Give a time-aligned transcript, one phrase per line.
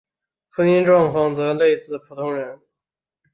[0.49, 2.59] 婚姻状况则类似普通人。